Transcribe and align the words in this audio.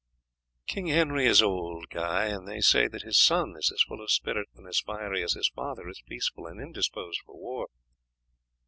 "King 0.65 0.87
Henry 0.87 1.27
is 1.27 1.43
old, 1.43 1.89
Guy; 1.89 2.25
and 2.25 2.47
they 2.47 2.59
say 2.59 2.87
that 2.87 3.03
his 3.03 3.21
son 3.21 3.53
is 3.55 3.71
as 3.71 3.83
full 3.83 4.01
of 4.01 4.09
spirit 4.09 4.47
and 4.55 4.67
as 4.67 4.79
fiery 4.79 5.21
as 5.21 5.33
his 5.33 5.49
father 5.49 5.87
is 5.87 6.01
peaceful 6.07 6.47
and 6.47 6.59
indisposed 6.59 7.21
for 7.23 7.37
war. 7.37 7.67